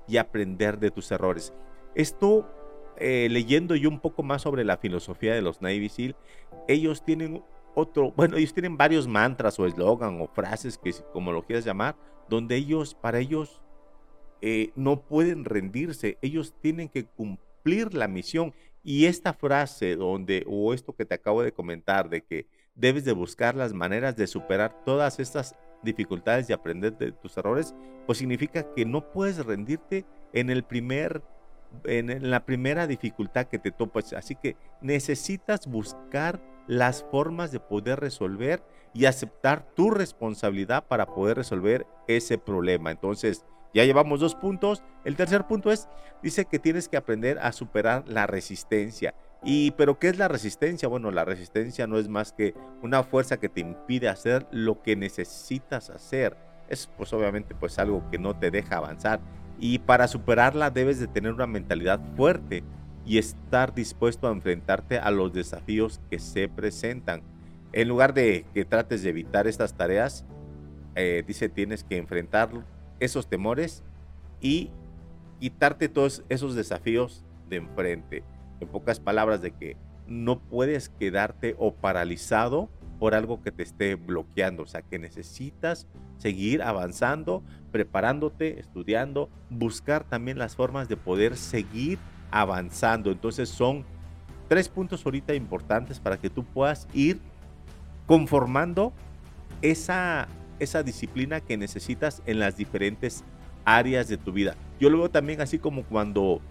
y 0.07 0.17
aprender 0.17 0.79
de 0.79 0.91
tus 0.91 1.11
errores. 1.11 1.53
Esto, 1.95 2.49
eh, 2.99 3.27
leyendo 3.29 3.75
yo 3.75 3.89
un 3.89 3.99
poco 3.99 4.23
más 4.23 4.41
sobre 4.41 4.63
la 4.63 4.77
filosofía 4.77 5.33
de 5.33 5.41
los 5.41 5.61
Navy 5.61 5.89
SEAL, 5.89 6.15
ellos 6.67 7.03
tienen 7.03 7.43
otro, 7.75 8.11
bueno, 8.11 8.37
ellos 8.37 8.53
tienen 8.53 8.77
varios 8.77 9.07
mantras 9.07 9.59
o 9.59 9.65
eslogan 9.65 10.21
o 10.21 10.27
frases, 10.27 10.77
que 10.77 10.93
como 11.13 11.31
lo 11.31 11.45
quieras 11.45 11.65
llamar, 11.65 11.95
donde 12.29 12.55
ellos, 12.55 12.95
para 12.95 13.19
ellos, 13.19 13.61
eh, 14.41 14.71
no 14.75 15.01
pueden 15.01 15.45
rendirse, 15.45 16.17
ellos 16.21 16.53
tienen 16.61 16.89
que 16.89 17.05
cumplir 17.05 17.93
la 17.93 18.07
misión. 18.07 18.53
Y 18.83 19.05
esta 19.05 19.33
frase 19.33 19.95
donde, 19.95 20.45
o 20.47 20.73
esto 20.73 20.95
que 20.95 21.05
te 21.05 21.15
acabo 21.15 21.43
de 21.43 21.51
comentar, 21.51 22.09
de 22.09 22.21
que 22.21 22.47
debes 22.75 23.03
de 23.03 23.11
buscar 23.11 23.55
las 23.55 23.73
maneras 23.73 24.15
de 24.15 24.25
superar 24.25 24.83
todas 24.85 25.19
estas 25.19 25.55
dificultades 25.83 26.49
y 26.49 26.53
aprender 26.53 26.97
de 26.97 27.11
tus 27.11 27.37
errores, 27.37 27.75
pues 28.05 28.17
significa 28.17 28.73
que 28.73 28.85
no 28.85 29.11
puedes 29.11 29.45
rendirte 29.45 30.05
en 30.33 30.49
el 30.49 30.63
primer 30.63 31.21
en 31.85 32.29
la 32.29 32.45
primera 32.45 32.87
dificultad 32.87 33.45
que 33.45 33.59
te 33.59 33.71
topas. 33.71 34.13
Así 34.13 34.35
que 34.35 34.55
necesitas 34.81 35.67
buscar 35.67 36.41
las 36.67 37.03
formas 37.11 37.51
de 37.51 37.59
poder 37.59 37.99
resolver 37.99 38.63
y 38.93 39.05
aceptar 39.05 39.67
tu 39.75 39.89
responsabilidad 39.89 40.85
para 40.87 41.07
poder 41.07 41.37
resolver 41.37 41.85
ese 42.07 42.37
problema. 42.37 42.91
Entonces, 42.91 43.45
ya 43.73 43.85
llevamos 43.85 44.19
dos 44.19 44.35
puntos. 44.35 44.83
El 45.05 45.15
tercer 45.15 45.45
punto 45.45 45.71
es, 45.71 45.87
dice 46.23 46.45
que 46.45 46.59
tienes 46.59 46.89
que 46.89 46.97
aprender 46.97 47.39
a 47.39 47.51
superar 47.51 48.07
la 48.07 48.27
resistencia. 48.27 49.13
Y, 49.43 49.71
pero 49.71 49.99
¿qué 49.99 50.09
es 50.09 50.17
la 50.17 50.27
resistencia? 50.27 50.89
Bueno, 50.89 51.11
la 51.11 51.23
resistencia 51.23 51.87
no 51.87 51.97
es 51.97 52.09
más 52.09 52.33
que 52.33 52.53
una 52.81 53.03
fuerza 53.03 53.37
que 53.37 53.49
te 53.49 53.61
impide 53.61 54.09
hacer 54.09 54.47
lo 54.51 54.81
que 54.81 54.95
necesitas 54.95 55.89
hacer. 55.89 56.35
Es 56.67 56.87
pues 56.97 57.13
obviamente 57.13 57.55
pues 57.55 57.79
algo 57.79 58.03
que 58.11 58.19
no 58.19 58.37
te 58.37 58.51
deja 58.51 58.77
avanzar. 58.77 59.21
Y 59.59 59.79
para 59.79 60.07
superarla 60.07 60.69
debes 60.69 60.99
de 60.99 61.07
tener 61.07 61.33
una 61.33 61.47
mentalidad 61.47 61.99
fuerte 62.15 62.63
y 63.05 63.17
estar 63.17 63.73
dispuesto 63.73 64.27
a 64.27 64.31
enfrentarte 64.31 64.99
a 64.99 65.11
los 65.11 65.33
desafíos 65.33 65.99
que 66.09 66.19
se 66.19 66.47
presentan. 66.47 67.21
En 67.73 67.87
lugar 67.87 68.13
de 68.13 68.45
que 68.53 68.65
trates 68.65 69.03
de 69.03 69.09
evitar 69.09 69.47
estas 69.47 69.73
tareas, 69.73 70.25
eh, 70.95 71.23
dice 71.25 71.49
tienes 71.49 71.83
que 71.83 71.97
enfrentar 71.97 72.49
esos 72.99 73.27
temores 73.27 73.83
y 74.41 74.71
quitarte 75.39 75.89
todos 75.89 76.23
esos 76.29 76.55
desafíos 76.55 77.23
de 77.49 77.57
enfrente. 77.57 78.23
En 78.59 78.67
pocas 78.67 78.99
palabras, 78.99 79.41
de 79.41 79.51
que 79.51 79.77
no 80.07 80.39
puedes 80.39 80.89
quedarte 80.89 81.55
o 81.57 81.73
paralizado 81.73 82.69
por 82.99 83.15
algo 83.15 83.41
que 83.41 83.51
te 83.51 83.63
esté 83.63 83.95
bloqueando. 83.95 84.63
O 84.63 84.67
sea, 84.67 84.81
que 84.81 84.99
necesitas 84.99 85.87
seguir 86.17 86.61
avanzando, 86.61 87.43
preparándote, 87.69 88.59
estudiando, 88.59 89.29
buscar 89.49 90.03
también 90.03 90.37
las 90.37 90.55
formas 90.55 90.89
de 90.89 90.97
poder 90.97 91.37
seguir 91.37 91.99
avanzando. 92.31 93.11
Entonces 93.11 93.49
son 93.49 93.85
tres 94.47 94.69
puntos 94.69 95.05
ahorita 95.05 95.33
importantes 95.33 95.99
para 95.99 96.17
que 96.17 96.29
tú 96.29 96.43
puedas 96.43 96.87
ir 96.93 97.19
conformando 98.05 98.91
esa, 99.61 100.27
esa 100.59 100.83
disciplina 100.83 101.41
que 101.41 101.57
necesitas 101.57 102.21
en 102.25 102.39
las 102.39 102.57
diferentes 102.57 103.23
áreas 103.65 104.07
de 104.07 104.17
tu 104.17 104.31
vida. 104.31 104.55
Yo 104.79 104.89
lo 104.89 104.97
veo 104.97 105.09
también 105.09 105.41
así 105.41 105.59
como 105.59 105.83
cuando 105.83 106.41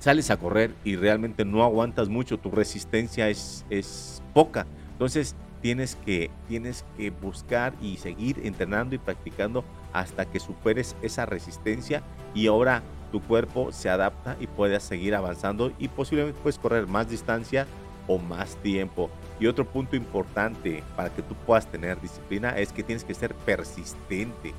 sales 0.00 0.30
a 0.30 0.36
correr 0.36 0.74
y 0.84 0.96
realmente 0.96 1.44
no 1.44 1.62
aguantas 1.62 2.08
mucho, 2.08 2.38
tu 2.38 2.50
resistencia 2.50 3.28
es, 3.28 3.64
es 3.70 4.20
poca. 4.34 4.66
Entonces 4.92 5.36
tienes 5.60 5.94
que, 5.94 6.30
tienes 6.48 6.84
que 6.96 7.10
buscar 7.10 7.72
y 7.80 7.96
seguir 7.96 8.40
entrenando 8.44 8.96
y 8.96 8.98
practicando 8.98 9.64
hasta 9.92 10.26
que 10.26 10.40
superes 10.40 10.96
esa 11.02 11.26
resistencia 11.26 12.02
y 12.34 12.46
ahora 12.46 12.82
tu 13.10 13.20
cuerpo 13.20 13.72
se 13.72 13.90
adapta 13.90 14.36
y 14.40 14.46
puedas 14.46 14.82
seguir 14.82 15.14
avanzando 15.14 15.72
y 15.78 15.88
posiblemente 15.88 16.40
puedes 16.40 16.58
correr 16.58 16.86
más 16.86 17.08
distancia 17.08 17.66
o 18.08 18.18
más 18.18 18.56
tiempo. 18.56 19.10
Y 19.38 19.46
otro 19.46 19.64
punto 19.64 19.96
importante 19.96 20.82
para 20.96 21.10
que 21.10 21.22
tú 21.22 21.34
puedas 21.46 21.66
tener 21.66 22.00
disciplina 22.00 22.58
es 22.58 22.72
que 22.72 22.82
tienes 22.82 23.04
que 23.04 23.14
ser 23.14 23.34
persistente. 23.34 24.54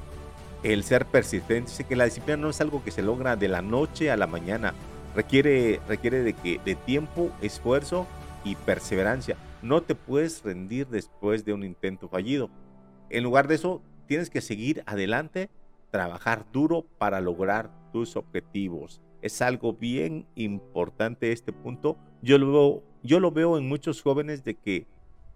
El 0.62 0.84
ser 0.84 1.06
persistente, 1.06 1.72
sé 1.72 1.84
que 1.84 1.96
la 1.96 2.06
disciplina 2.06 2.38
no 2.38 2.50
es 2.50 2.62
algo 2.62 2.84
que 2.84 2.92
se 2.92 3.02
logra 3.02 3.36
de 3.36 3.50
la 3.50 3.62
noche 3.62 4.12
a 4.12 4.18
la 4.18 4.28
mañana. 4.28 4.74
Requiere, 5.16 5.82
requiere 5.88 6.24
de, 6.24 6.34
que, 6.34 6.60
de 6.64 6.76
tiempo, 6.76 7.32
esfuerzo 7.42 8.08
y 8.44 8.56
perseverancia. 8.56 9.36
No 9.62 9.82
te 9.82 9.96
puedes 9.96 10.44
rendir 10.44 10.88
después 10.88 11.44
de 11.44 11.54
un 11.54 11.64
intento 11.64 12.08
fallido. 12.08 12.50
En 13.10 13.24
lugar 13.24 13.48
de 13.48 13.56
eso, 13.56 13.82
tienes 14.08 14.30
que 14.30 14.42
seguir 14.42 14.84
adelante, 14.86 15.50
trabajar 15.92 16.46
duro 16.52 16.86
para 16.98 17.22
lograr 17.22 17.70
tus 17.92 18.16
objetivos. 18.16 19.02
Es 19.22 19.42
algo 19.42 19.74
bien 19.74 20.26
importante 20.36 21.32
este 21.32 21.54
punto. 21.54 21.98
Yo 22.22 22.38
lo 22.38 22.52
veo, 22.52 22.84
yo 23.04 23.20
lo 23.20 23.32
veo 23.32 23.58
en 23.58 23.68
muchos 23.68 24.02
jóvenes 24.02 24.44
de 24.44 24.56
que 24.56 24.88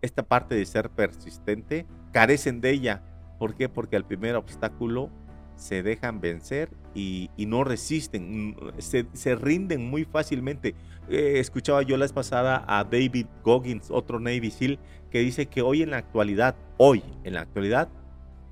esta 0.02 0.24
parte 0.24 0.56
de 0.56 0.66
ser 0.66 0.90
persistente 0.90 1.86
carecen 2.12 2.62
de 2.62 2.72
ella. 2.72 3.04
¿Por 3.40 3.56
qué? 3.56 3.70
Porque 3.70 3.96
al 3.96 4.06
primer 4.06 4.36
obstáculo 4.36 5.10
se 5.56 5.84
dejan 5.84 6.22
vencer 6.22 6.70
y, 6.94 7.30
no 7.38 7.64
resisten, 7.64 8.56
se, 8.78 9.36
rinden 9.36 9.90
muy 9.90 10.06
fácilmente. 10.06 10.76
Eh, 11.10 11.40
escuchaba 11.40 11.82
yo 11.82 11.98
la 11.98 12.06
vez 12.06 12.14
pasada 12.14 12.64
a 12.68 12.84
David 12.84 13.28
Goggins, 13.44 13.92
otro 13.92 14.20
Navy 14.20 14.52
SEAL, 14.52 14.80
que 15.12 15.20
dice 15.20 15.48
que 15.48 15.62
hoy 15.62 15.82
en 15.82 15.92
la 15.92 15.98
actualidad, 15.98 16.56
hoy 16.78 17.04
en 17.24 17.36
la 17.36 17.42
actualidad, 17.42 17.90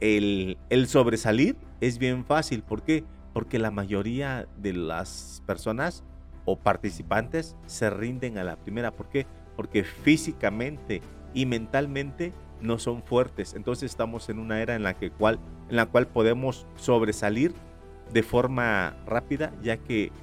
el, 0.06 0.88
sobresalir 0.88 1.56
es 1.82 1.98
bien 1.98 2.26
fácil. 2.26 2.64
¿Por 2.64 2.84
qué? 2.84 3.04
porque 3.36 3.60
la 3.60 3.70
mayoría 3.70 4.48
de 4.56 4.72
las 4.72 5.44
personas 5.46 6.06
o 6.46 6.56
participantes 6.56 7.58
se 7.66 7.90
rinden 7.90 8.38
a 8.38 8.46
la 8.46 8.56
primera. 8.56 8.92
¿Por 8.92 9.10
qué? 9.10 9.28
Porque 9.58 9.84
físicamente 9.84 11.02
y 11.34 11.46
mentalmente 11.46 12.32
no 12.62 12.80
son 12.80 13.04
fuertes. 13.04 13.54
Entonces 13.54 13.92
estamos 13.92 14.30
en 14.30 14.40
una 14.40 14.62
era 14.62 14.74
en 14.76 14.84
la, 14.84 14.94
que 14.94 15.12
cual, 15.12 15.38
en 15.70 15.76
la 15.76 15.86
cual 15.86 16.08
podemos 16.08 16.66
sobresalir 16.78 17.54
de 18.14 18.24
forma 18.24 18.96
rápida, 19.06 19.52
ya 19.62 19.76
que 19.76 20.14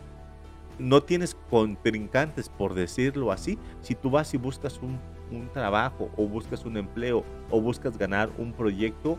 no 0.78 1.02
tienes 1.02 1.36
contrincantes, 1.50 2.48
por 2.48 2.72
decirlo 2.72 3.30
así. 3.30 3.58
Si 3.82 3.94
tú 3.94 4.08
vas 4.08 4.32
y 4.32 4.38
buscas 4.38 4.80
un, 4.80 4.98
un 5.30 5.50
trabajo 5.52 6.10
o 6.16 6.26
buscas 6.26 6.64
un 6.64 6.78
empleo 6.78 7.24
o 7.50 7.60
buscas 7.60 7.98
ganar 7.98 8.30
un 8.38 8.54
proyecto, 8.54 9.18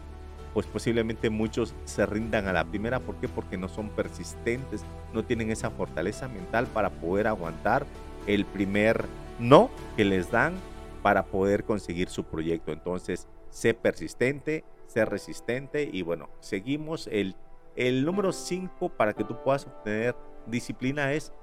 pues 0.53 0.67
posiblemente 0.67 1.29
muchos 1.29 1.73
se 1.85 2.05
rindan 2.05 2.47
a 2.47 2.53
la 2.53 2.63
primera. 2.63 2.99
¿Por 2.99 3.15
qué? 3.15 3.27
Porque 3.27 3.57
no 3.57 3.67
son 3.67 3.89
persistentes, 3.89 4.85
no 5.13 5.23
tienen 5.23 5.51
esa 5.51 5.71
fortaleza 5.71 6.27
mental 6.27 6.67
para 6.67 6.89
poder 6.89 7.27
aguantar 7.27 7.85
el 8.27 8.45
primer 8.45 9.05
no 9.39 9.69
que 9.97 10.05
les 10.05 10.31
dan 10.31 10.53
para 11.01 11.25
poder 11.25 11.63
conseguir 11.63 12.09
su 12.09 12.23
proyecto. 12.23 12.71
Entonces, 12.71 13.27
sé 13.49 13.73
persistente, 13.73 14.63
sé 14.87 15.05
resistente 15.05 15.89
y 15.91 16.01
bueno, 16.01 16.29
seguimos. 16.39 17.07
El, 17.07 17.35
el 17.75 18.05
número 18.05 18.31
5 18.31 18.89
para 18.89 19.13
que 19.13 19.23
tú 19.23 19.41
puedas 19.43 19.65
obtener 19.65 20.15
disciplina 20.45 21.13
es, 21.13 21.33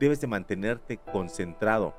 debes 0.00 0.20
de 0.20 0.26
mantenerte 0.26 0.98
concentrado. 0.98 1.94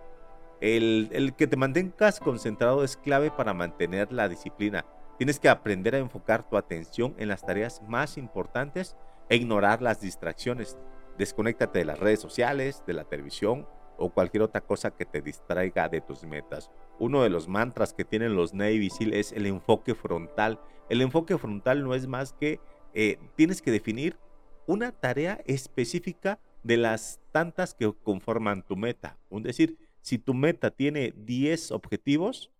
El, 0.59 1.09
el 1.11 1.35
que 1.35 1.47
te 1.47 1.55
mantengas 1.55 2.19
concentrado 2.19 2.83
es 2.83 2.97
clave 2.97 3.31
para 3.31 3.53
mantener 3.53 4.11
la 4.11 4.27
disciplina. 4.27 4.85
Tienes 5.17 5.39
que 5.39 5.49
aprender 5.49 5.95
a 5.95 5.99
enfocar 5.99 6.47
tu 6.47 6.57
atención 6.57 7.15
en 7.17 7.27
las 7.27 7.43
tareas 7.43 7.81
más 7.87 8.17
importantes 8.17 8.95
e 9.29 9.35
ignorar 9.35 9.81
las 9.81 9.99
distracciones. 9.99 10.77
Desconéctate 11.17 11.79
de 11.79 11.85
las 11.85 11.99
redes 11.99 12.19
sociales, 12.19 12.83
de 12.85 12.93
la 12.93 13.03
televisión 13.03 13.67
o 13.97 14.11
cualquier 14.11 14.43
otra 14.43 14.61
cosa 14.61 14.91
que 14.91 15.05
te 15.05 15.21
distraiga 15.21 15.89
de 15.89 16.01
tus 16.01 16.23
metas. 16.23 16.69
Uno 16.99 17.23
de 17.23 17.29
los 17.29 17.47
mantras 17.47 17.93
que 17.93 18.05
tienen 18.05 18.35
los 18.35 18.53
Navy 18.53 18.91
SEAL 18.91 19.13
es 19.13 19.31
el 19.31 19.47
enfoque 19.47 19.95
frontal. 19.95 20.59
El 20.87 21.01
enfoque 21.01 21.37
frontal 21.39 21.83
no 21.83 21.95
es 21.95 22.05
más 22.05 22.33
que 22.33 22.59
eh, 22.93 23.17
tienes 23.35 23.63
que 23.63 23.71
definir 23.71 24.17
una 24.67 24.91
tarea 24.91 25.41
específica 25.45 26.39
de 26.61 26.77
las 26.77 27.19
tantas 27.31 27.73
que 27.73 27.91
conforman 28.03 28.61
tu 28.61 28.75
meta. 28.75 29.17
Es 29.31 29.43
decir, 29.43 29.77
si 30.01 30.19
tu 30.19 30.35
meta 30.35 30.69
tiene 30.69 31.13
10 31.17 31.71
objetivos, 31.71 32.51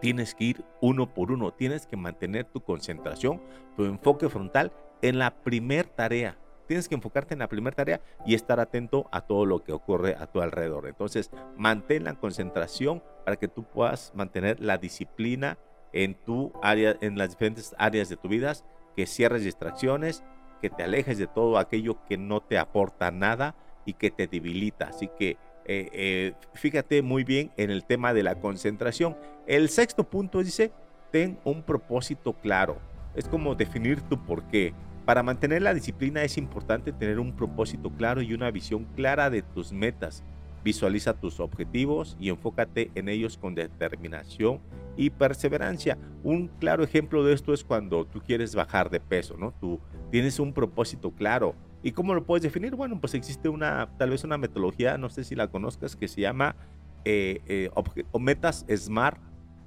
tienes 0.00 0.34
que 0.34 0.44
ir 0.44 0.64
uno 0.80 1.12
por 1.12 1.32
uno, 1.32 1.52
tienes 1.52 1.86
que 1.86 1.96
mantener 1.96 2.44
tu 2.44 2.60
concentración, 2.60 3.42
tu 3.76 3.84
enfoque 3.84 4.28
frontal 4.28 4.72
en 5.02 5.18
la 5.18 5.42
primer 5.42 5.86
tarea. 5.86 6.38
Tienes 6.66 6.88
que 6.88 6.94
enfocarte 6.94 7.32
en 7.32 7.40
la 7.40 7.48
primera 7.48 7.74
tarea 7.74 8.02
y 8.26 8.34
estar 8.34 8.60
atento 8.60 9.08
a 9.10 9.22
todo 9.22 9.46
lo 9.46 9.64
que 9.64 9.72
ocurre 9.72 10.14
a 10.16 10.26
tu 10.26 10.42
alrededor. 10.42 10.86
Entonces, 10.86 11.30
mantén 11.56 12.04
la 12.04 12.14
concentración 12.14 13.02
para 13.24 13.36
que 13.36 13.48
tú 13.48 13.64
puedas 13.64 14.12
mantener 14.14 14.60
la 14.60 14.76
disciplina 14.76 15.58
en 15.94 16.14
tu 16.14 16.52
área, 16.62 16.96
en 17.00 17.16
las 17.16 17.30
diferentes 17.30 17.74
áreas 17.78 18.10
de 18.10 18.16
tu 18.16 18.28
vida, 18.28 18.52
que 18.94 19.06
cierres 19.06 19.44
distracciones, 19.44 20.22
que 20.60 20.68
te 20.68 20.82
alejes 20.82 21.16
de 21.16 21.26
todo 21.26 21.56
aquello 21.56 22.04
que 22.04 22.18
no 22.18 22.42
te 22.42 22.58
aporta 22.58 23.10
nada 23.10 23.54
y 23.86 23.94
que 23.94 24.10
te 24.10 24.26
debilita. 24.26 24.88
Así 24.88 25.08
que 25.18 25.38
eh, 25.68 25.90
eh, 25.92 26.32
fíjate 26.54 27.02
muy 27.02 27.24
bien 27.24 27.52
en 27.58 27.70
el 27.70 27.84
tema 27.84 28.14
de 28.14 28.22
la 28.22 28.40
concentración. 28.40 29.16
El 29.46 29.68
sexto 29.68 30.04
punto 30.04 30.42
dice, 30.42 30.72
ten 31.12 31.38
un 31.44 31.62
propósito 31.62 32.32
claro. 32.32 32.78
Es 33.14 33.28
como 33.28 33.54
definir 33.54 34.00
tu 34.02 34.24
por 34.24 34.44
qué. 34.44 34.72
Para 35.04 35.22
mantener 35.22 35.62
la 35.62 35.74
disciplina 35.74 36.22
es 36.22 36.38
importante 36.38 36.92
tener 36.92 37.18
un 37.18 37.36
propósito 37.36 37.90
claro 37.90 38.22
y 38.22 38.32
una 38.32 38.50
visión 38.50 38.84
clara 38.96 39.28
de 39.28 39.42
tus 39.42 39.72
metas. 39.72 40.24
Visualiza 40.64 41.14
tus 41.14 41.38
objetivos 41.38 42.16
y 42.18 42.30
enfócate 42.30 42.90
en 42.94 43.08
ellos 43.08 43.36
con 43.36 43.54
determinación 43.54 44.60
y 44.96 45.10
perseverancia. 45.10 45.98
Un 46.22 46.48
claro 46.48 46.82
ejemplo 46.82 47.24
de 47.24 47.34
esto 47.34 47.52
es 47.52 47.62
cuando 47.62 48.04
tú 48.06 48.20
quieres 48.20 48.54
bajar 48.54 48.90
de 48.90 49.00
peso, 49.00 49.36
¿no? 49.36 49.54
Tú 49.60 49.80
tienes 50.10 50.38
un 50.40 50.52
propósito 50.52 51.10
claro, 51.12 51.54
¿Y 51.82 51.92
cómo 51.92 52.14
lo 52.14 52.24
puedes 52.24 52.42
definir? 52.42 52.74
Bueno, 52.74 53.00
pues 53.00 53.14
existe 53.14 53.48
una, 53.48 53.88
tal 53.98 54.10
vez 54.10 54.24
una 54.24 54.38
metodología, 54.38 54.98
no 54.98 55.10
sé 55.10 55.24
si 55.24 55.34
la 55.34 55.48
conozcas, 55.48 55.96
que 55.96 56.08
se 56.08 56.20
llama 56.20 56.56
eh, 57.04 57.40
eh, 57.46 57.70
o 58.10 58.18
metas 58.18 58.66
SMART, 58.68 59.18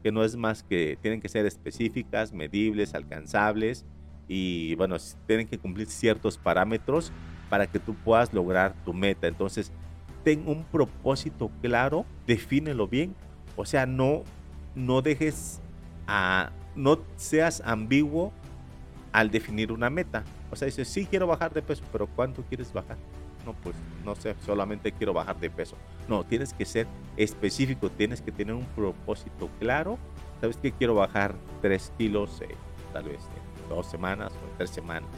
que 0.04 0.12
no 0.12 0.24
es 0.24 0.36
más 0.36 0.64
que 0.64 0.98
tienen 1.02 1.22
que 1.22 1.30
ser 1.30 1.46
específicas, 1.46 2.34
medibles, 2.34 2.94
alcanzables 2.96 3.86
y 4.28 4.76
bueno, 4.76 4.98
tienen 5.28 5.48
que 5.48 5.58
cumplir 5.58 5.88
ciertos 5.88 6.38
parámetros 6.38 7.12
para 7.50 7.68
que 7.68 7.80
tú 7.80 7.96
puedas 7.96 8.34
lograr 8.34 8.74
tu 8.86 8.94
meta. 8.94 9.28
Entonces, 9.28 9.72
ten 10.24 10.48
un 10.48 10.64
propósito 10.64 11.52
claro, 11.62 12.06
defínelo 12.28 12.88
bien, 12.88 13.16
o 13.56 13.66
sea, 13.66 13.86
no, 13.86 14.24
no 14.76 15.02
dejes 15.02 15.62
no 16.76 17.00
seas 17.16 17.62
ambiguo 17.66 18.34
al 19.12 19.32
definir 19.32 19.72
una 19.72 19.90
meta. 19.90 20.24
O 20.52 20.56
sea, 20.56 20.66
dices, 20.66 20.88
sí 20.88 21.06
quiero 21.06 21.28
bajar 21.28 21.54
de 21.54 21.62
peso, 21.62 21.84
pero 21.92 22.08
¿cuánto 22.08 22.44
quieres 22.44 22.74
bajar? 22.74 22.98
No, 23.46 23.54
pues 23.54 23.76
no 24.06 24.16
sé, 24.16 24.36
solamente 24.46 24.92
quiero 24.92 25.14
bajar 25.14 25.40
de 25.40 25.50
peso. 25.50 25.76
No, 26.08 26.24
tienes 26.24 26.54
que 26.54 26.66
ser 26.66 26.88
específico, 27.18 27.90
tienes 27.90 28.22
que 28.22 28.32
tener 28.32 28.54
un 28.54 28.66
propósito 28.66 29.50
claro. 29.60 29.98
¿Sabes 30.42 30.58
que 30.58 30.72
quiero 30.72 30.96
bajar 30.96 31.36
3 31.62 31.94
kilos, 31.98 32.42
eh, 32.42 32.56
tal 32.94 33.06
vez 33.06 33.20
en 33.20 33.70
dos 33.70 33.88
semanas 33.88 34.32
o 34.34 34.52
en 34.52 34.58
tres 34.58 34.70
semanas? 34.72 35.10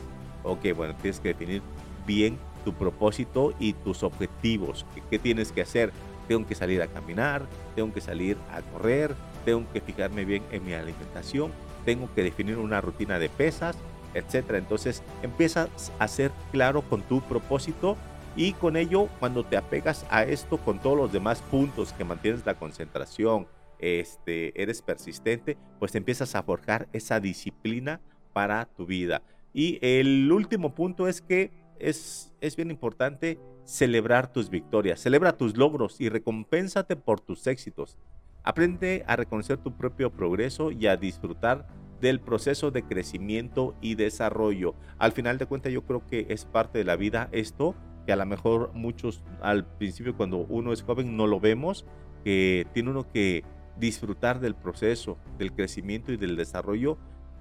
Ok, 0.44 0.68
bueno, 0.75 0.94
tienes 1.02 1.20
que 1.20 1.30
definir 1.30 1.62
bien 2.06 2.38
tu 2.63 2.74
propósito 2.74 3.54
y 3.60 3.74
tus 3.74 4.04
objetivos. 4.04 4.86
¿Qué, 4.94 5.02
¿Qué, 5.10 5.20
tienes 5.20 5.52
que 5.52 5.62
hacer? 5.62 5.92
Tengo 6.28 6.46
que 6.46 6.56
salir 6.56 6.82
a 6.82 6.88
caminar, 6.88 7.46
tengo 7.75 7.92
que 7.94 8.02
salir 8.02 8.38
a 8.52 8.62
correr, 8.62 9.16
tengo 9.44 9.66
que 9.74 9.82
fijarme 9.82 10.24
bien 10.25 10.44
en 10.52 10.63
mi 10.66 10.74
alimentación, 10.74 11.52
tengo 11.86 12.13
que 12.13 12.24
definir 12.24 12.58
una 12.58 12.80
rutina 12.80 13.20
de 13.20 13.30
pesas, 13.30 13.78
etcétera. 14.13 14.58
Entonces 14.58 15.03
empiezas 15.22 15.91
a 16.00 16.08
ser 16.08 16.32
claro 16.51 16.82
con 16.82 17.01
tu 17.01 17.22
propósito 17.22 17.98
y 18.36 18.53
con 18.53 18.77
ello 18.77 19.10
cuando 19.20 19.43
te 19.43 19.58
apegas 19.58 20.05
a 20.10 20.24
esto 20.24 20.58
con 20.58 20.79
todos 20.79 20.98
los 20.98 21.12
demás 21.12 21.41
puntos 21.41 21.93
que 21.93 22.03
mantienes 22.03 22.46
la 22.46 22.55
concentración, 22.55 23.48
este, 23.79 24.60
eres 24.62 24.82
persistente, 24.82 25.58
pues 25.79 25.93
empiezas 25.96 26.36
a 26.36 26.43
forjar 26.43 26.88
esa 26.93 27.20
disciplina 27.20 28.01
para 28.32 28.65
tu 28.65 28.86
vida. 28.86 29.22
Y 29.53 29.77
el 29.82 30.32
último 30.32 30.74
punto 30.74 31.08
es 31.08 31.22
que 31.22 31.51
es, 31.79 32.34
es 32.41 32.55
bien 32.55 32.72
importante 32.72 33.38
celebrar 33.65 34.32
tus 34.32 34.50
victorias, 34.50 35.00
celebra 35.00 35.38
tus 35.38 35.55
logros 35.55 36.01
y 36.01 36.10
recompénsate 36.10 36.96
por 36.96 37.20
tus 37.20 37.46
éxitos. 37.46 37.98
Aprende 38.43 39.03
a 39.08 39.15
reconocer 39.15 39.58
tu 39.58 39.77
propio 39.77 40.12
progreso 40.12 40.72
y 40.72 40.88
a 40.88 40.98
disfrutar 40.98 41.67
del 42.03 42.19
proceso 42.19 42.69
de 42.69 42.83
crecimiento 42.83 43.75
y 43.79 43.95
desarrollo. 43.95 44.75
Al 44.98 45.13
final 45.13 45.38
de 45.38 45.45
cuentas 45.45 45.72
yo 45.72 45.83
creo 45.83 46.05
que 46.05 46.25
es 46.27 46.43
parte 46.43 46.77
de 46.77 46.83
la 46.83 46.98
vida 46.98 47.29
esto, 47.31 47.75
que 48.05 48.12
a 48.12 48.17
lo 48.17 48.25
mejor 48.25 48.72
muchos 48.74 49.24
al 49.41 49.65
principio 49.65 50.17
cuando 50.17 50.39
uno 50.39 50.74
es 50.74 50.83
joven 50.83 51.15
no 51.15 51.27
lo 51.27 51.39
vemos, 51.39 51.86
que 52.25 52.67
tiene 52.74 52.89
uno 52.89 53.10
que 53.10 53.45
disfrutar 53.77 54.41
del 54.41 54.53
proceso, 54.53 55.17
del 55.38 55.53
crecimiento 55.53 56.12
y 56.12 56.17
del 56.17 56.36
desarrollo 56.36 56.98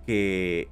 que, 0.07 0.69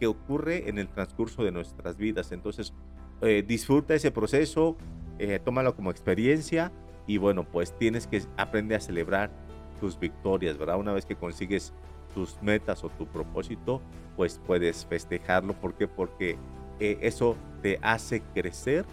que 0.00 0.08
ocurre 0.08 0.68
en 0.68 0.78
el 0.78 0.88
transcurso 0.88 1.44
de 1.44 1.52
nuestras 1.52 1.96
vidas. 1.96 2.32
Entonces, 2.32 2.74
eh, 3.20 3.44
disfruta 3.46 3.94
ese 3.94 4.10
proceso, 4.10 4.76
eh, 5.20 5.38
tómalo 5.38 5.76
como 5.76 5.92
experiencia 5.92 6.72
y 7.06 7.18
bueno, 7.18 7.44
pues 7.44 7.78
tienes 7.78 8.08
que 8.08 8.20
aprender 8.36 8.78
a 8.78 8.80
celebrar 8.80 9.30
tus 9.78 9.96
victorias, 9.96 10.58
¿verdad? 10.58 10.76
Una 10.76 10.92
vez 10.92 11.06
que 11.06 11.14
consigues 11.14 11.72
tus 12.14 12.40
metas 12.42 12.84
o 12.84 12.88
tu 12.88 13.06
propósito, 13.06 13.80
pues 14.16 14.40
puedes 14.46 14.86
festejarlo. 14.86 15.54
¿Por 15.54 15.74
qué? 15.74 15.88
Porque 15.88 16.36
eh, 16.80 16.98
eso 17.00 17.36
te 17.62 17.78
hace 17.82 18.22
crecer 18.34 18.84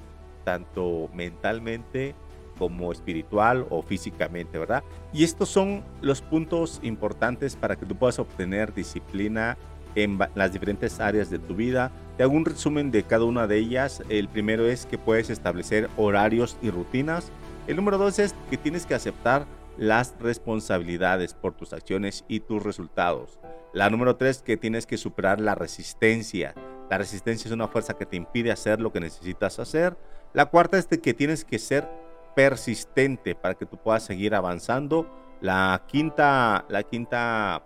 tanto 0.44 1.10
mentalmente 1.14 2.16
como 2.58 2.92
espiritual 2.92 3.66
o 3.70 3.82
físicamente, 3.82 4.60
¿verdad? 4.60 4.84
Y 5.14 5.24
estos 5.24 5.50
son 5.50 5.84
los 6.02 6.22
puntos 6.22 6.80
importantes 6.84 7.56
para 7.56 7.78
que 7.78 7.86
tú 7.86 7.96
puedas 7.96 8.20
obtener 8.20 8.74
disciplina 8.74 9.58
en 9.96 10.20
las 10.36 10.54
diferentes 10.54 11.00
áreas 11.00 11.30
de 11.30 11.40
tu 11.40 11.56
vida. 11.56 11.92
Te 12.18 12.24
hago 12.24 12.34
un 12.34 12.46
resumen 12.46 12.92
de 12.92 13.04
cada 13.04 13.24
una 13.24 13.48
de 13.48 13.58
ellas. 13.58 14.04
El 14.10 14.28
primero 14.28 14.68
es 14.68 14.86
que 14.86 14.98
puedes 14.98 15.30
establecer 15.30 15.90
horarios 15.98 16.58
y 16.62 16.70
rutinas. 16.70 17.32
El 17.66 17.78
número 17.78 17.98
dos 17.98 18.20
es 18.20 18.36
que 18.50 18.58
tienes 18.58 18.86
que 18.86 18.94
aceptar 18.94 19.46
las 19.80 20.16
responsabilidades 20.20 21.34
por 21.34 21.54
tus 21.54 21.72
acciones 21.72 22.26
y 22.28 22.42
tus 22.42 22.62
resultados. 22.62 23.40
La 23.74 23.90
número 23.90 24.18
tres, 24.18 24.42
que 24.42 24.58
tienes 24.58 24.86
que 24.86 24.98
superar 24.98 25.40
la 25.40 25.56
resistencia. 25.56 26.54
La 26.90 26.98
resistencia 26.98 27.48
es 27.48 27.54
una 27.54 27.70
fuerza 27.70 27.94
que 27.94 28.06
te 28.06 28.18
impide 28.18 28.52
hacer 28.52 28.82
lo 28.82 28.92
que 28.92 29.00
necesitas 29.00 29.58
hacer. 29.58 29.96
La 30.34 30.48
cuarta 30.48 30.78
es 30.78 30.88
que 30.88 31.14
tienes 31.14 31.46
que 31.46 31.60
ser 31.60 31.88
persistente 32.36 33.36
para 33.36 33.56
que 33.56 33.66
tú 33.66 33.78
puedas 33.78 34.04
seguir 34.04 34.36
avanzando. 34.36 35.10
La 35.40 35.84
quinta, 35.88 36.66
la 36.68 36.84
quinta 36.84 37.64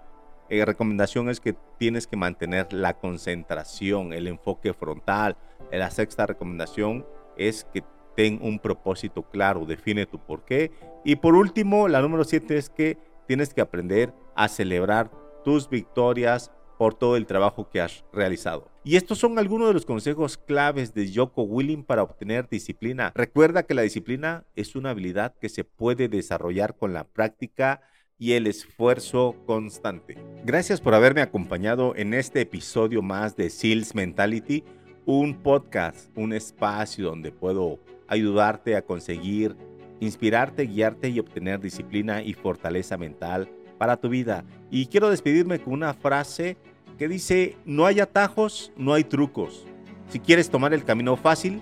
eh, 0.50 0.66
recomendación 0.66 1.30
es 1.30 1.40
que 1.40 1.56
tienes 1.80 2.06
que 2.06 2.16
mantener 2.16 2.72
la 2.74 2.94
concentración, 2.94 4.14
el 4.14 4.28
enfoque 4.28 4.74
frontal. 4.74 5.36
La 5.72 5.90
sexta 5.90 6.28
recomendación 6.28 7.06
es 7.38 7.66
que 7.74 7.84
ten 8.16 8.40
un 8.42 8.60
propósito 8.60 9.24
claro, 9.24 9.66
define 9.66 10.06
tu 10.06 10.20
por 10.20 10.46
qué. 10.46 10.72
Y 11.04 11.18
por 11.18 11.36
último, 11.36 11.88
la 11.88 12.02
número 12.02 12.24
siete 12.24 12.58
es 12.58 12.70
que 12.70 12.98
tienes 13.28 13.54
que 13.54 13.62
aprender 13.62 14.14
a 14.36 14.48
celebrar 14.48 15.12
tus 15.44 15.70
victorias 15.70 16.52
por 16.78 16.96
todo 16.96 17.16
el 17.16 17.26
trabajo 17.26 17.70
que 17.70 17.82
has 17.82 18.04
realizado. 18.12 18.70
Y 18.84 18.98
estos 18.98 19.18
son 19.18 19.40
algunos 19.40 19.68
de 19.68 19.74
los 19.74 19.86
consejos 19.86 20.38
claves 20.38 20.94
de 20.94 21.10
Joko 21.14 21.44
Willing 21.44 21.84
para 21.84 22.04
obtener 22.04 22.50
disciplina. 22.50 23.12
Recuerda 23.16 23.64
que 23.64 23.74
la 23.74 23.84
disciplina 23.84 24.46
es 24.56 24.76
una 24.76 24.90
habilidad 24.90 25.36
que 25.40 25.50
se 25.50 25.64
puede 25.64 26.10
desarrollar 26.10 26.76
con 26.76 26.94
la 26.94 27.06
práctica 27.06 27.82
y 28.18 28.34
el 28.34 28.48
esfuerzo 28.48 29.36
constante. 29.46 30.18
Gracias 30.46 30.82
por 30.82 30.94
haberme 30.94 31.22
acompañado 31.22 31.96
en 31.96 32.14
este 32.14 32.42
episodio 32.42 33.02
más 33.02 33.36
de 33.36 33.50
Seals 33.50 33.96
Mentality, 33.96 34.64
un 35.06 35.42
podcast, 35.42 36.10
un 36.18 36.34
espacio 36.34 37.06
donde 37.06 37.32
puedo 37.32 37.80
ayudarte 38.14 38.76
a 38.76 38.82
conseguir, 38.82 39.56
inspirarte, 40.00 40.66
guiarte 40.66 41.10
y 41.10 41.20
obtener 41.20 41.60
disciplina 41.60 42.22
y 42.22 42.34
fortaleza 42.34 42.98
mental 42.98 43.50
para 43.78 43.98
tu 43.98 44.10
vida. 44.10 44.44
Y 44.72 44.88
quiero 44.88 45.10
despedirme 45.10 45.60
con 45.60 45.74
una 45.74 45.94
frase 45.94 46.58
que 46.98 47.08
dice, 47.08 47.58
no 47.66 47.86
hay 47.86 48.00
atajos, 48.00 48.72
no 48.78 48.94
hay 48.94 49.04
trucos. 49.04 49.66
Si 50.10 50.20
quieres 50.20 50.50
tomar 50.50 50.74
el 50.74 50.84
camino 50.84 51.16
fácil, 51.16 51.62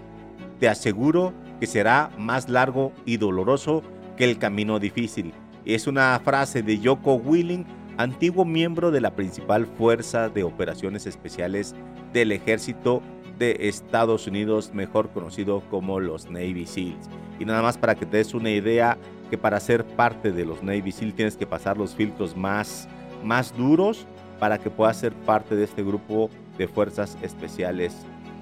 te 0.60 0.68
aseguro 0.68 1.34
que 1.60 1.68
será 1.68 2.12
más 2.18 2.50
largo 2.50 2.92
y 3.06 3.18
doloroso 3.18 3.84
que 4.18 4.26
el 4.26 4.38
camino 4.38 4.80
difícil. 4.80 5.34
Es 5.66 5.88
una 5.88 6.20
frase 6.24 6.64
de 6.64 6.80
Yoko 6.80 7.16
Willing, 7.16 7.66
antiguo 7.98 8.46
miembro 8.46 8.92
de 8.92 9.02
la 9.02 9.16
principal 9.16 9.66
fuerza 9.66 10.30
de 10.30 10.44
operaciones 10.44 11.06
especiales 11.06 11.76
del 12.14 12.32
ejército 12.32 13.02
de 13.42 13.58
Estados 13.68 14.28
Unidos, 14.28 14.70
mejor 14.72 15.10
conocido 15.10 15.64
como 15.72 16.00
los 16.00 16.30
Navy 16.30 16.68
SEALs. 16.68 17.10
Y 17.40 17.46
nada 17.46 17.64
más 17.64 17.76
para 17.76 17.96
que 17.96 18.06
te 18.06 18.18
des 18.18 18.36
una 18.36 18.52
idea 18.52 19.00
que 19.32 19.38
para 19.38 19.60
ser 19.60 19.84
parte 19.84 20.32
de 20.32 20.46
los 20.46 20.62
Navy 20.62 20.92
SEALs 20.92 21.16
tienes 21.16 21.38
que 21.38 21.48
pasar 21.48 21.76
los 21.76 21.96
filtros 21.96 22.38
más, 22.38 22.88
más 23.24 23.58
duros 23.58 24.06
para 24.40 24.60
que 24.60 24.70
puedas 24.70 24.98
ser 24.98 25.14
parte 25.14 25.56
de 25.56 25.64
este 25.64 25.82
grupo 25.82 26.30
de 26.60 26.68
fuerzas 26.68 27.18
especiales 27.24 27.96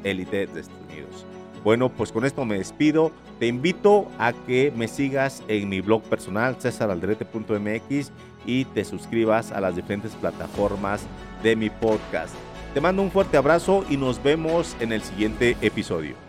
élite 0.04 0.48
de 0.48 0.60
Estados 0.60 0.84
Unidos. 0.90 1.26
Bueno, 1.64 1.88
pues 1.88 2.12
con 2.12 2.26
esto 2.26 2.44
me 2.44 2.58
despido. 2.58 3.14
Te 3.40 3.48
invito 3.48 4.06
a 4.18 4.34
que 4.34 4.74
me 4.76 4.90
sigas 4.90 5.44
en 5.48 5.70
mi 5.70 5.80
blog 5.80 6.04
personal, 6.04 6.58
cesaralderete.mx, 6.60 8.12
y 8.46 8.66
te 8.66 8.84
suscribas 8.84 9.54
a 9.54 9.62
las 9.62 9.78
diferentes 9.78 10.12
plataformas 10.16 11.06
de 11.42 11.56
mi 11.56 11.70
podcast. 11.70 12.36
Te 12.74 12.82
mando 12.82 13.02
un 13.02 13.10
fuerte 13.10 13.36
abrazo 13.36 13.84
y 13.90 13.98
nos 13.98 14.22
vemos 14.22 14.78
en 14.80 14.92
el 14.92 15.02
siguiente 15.02 15.58
episodio. 15.62 16.29